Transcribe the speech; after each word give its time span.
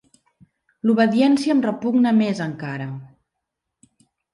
L'obediència 0.89 1.55
em 1.57 1.63
repugna 1.67 2.17
més 2.25 2.45
encara. 2.49 2.93